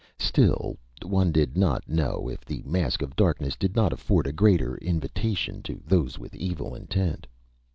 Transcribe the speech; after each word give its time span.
Still, 0.17 0.77
one 1.05 1.31
did 1.31 1.55
not 1.55 1.87
know 1.87 2.27
if 2.27 2.43
the 2.43 2.63
mask 2.65 3.03
of 3.03 3.15
darkness 3.15 3.55
did 3.55 3.75
not 3.75 3.93
afford 3.93 4.25
a 4.25 4.31
greater 4.33 4.75
invitation 4.77 5.61
to 5.61 5.79
those 5.85 6.17
with 6.17 6.33
evil 6.33 6.73
intent. 6.73 7.27